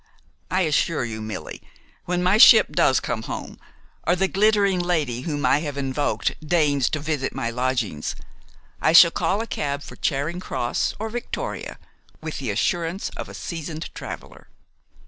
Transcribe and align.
I 0.49 0.61
assure 0.61 1.03
you, 1.05 1.21
Millie, 1.21 1.61
when 2.05 2.23
my 2.23 2.39
ship 2.39 2.71
does 2.71 2.99
come 2.99 3.21
home, 3.21 3.59
or 4.07 4.15
the 4.15 4.27
glittering 4.27 4.79
lady 4.79 5.21
whom 5.21 5.45
I 5.45 5.59
have 5.59 5.77
invoked 5.77 6.31
deigns 6.43 6.89
to 6.89 6.99
visit 6.99 7.35
my 7.35 7.51
lodgings, 7.51 8.15
I 8.81 8.93
shall 8.93 9.11
call 9.11 9.41
a 9.41 9.45
cab 9.45 9.83
for 9.83 9.95
Charing 9.95 10.39
Cross 10.39 10.95
or 10.97 11.09
Victoria 11.11 11.77
with 12.19 12.39
the 12.39 12.49
assurance 12.49 13.09
of 13.09 13.29
a 13.29 13.35
seasoned 13.35 13.93
traveler." 13.93 14.47